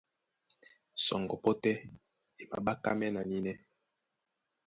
Sɔŋgɔ 1.05 1.35
pɔ́ 1.43 1.53
tɛ́ 1.61 1.75
e 2.41 2.43
maɓákámɛ́ 2.51 3.09
na 3.13 3.21
nínɛ́. 3.29 3.55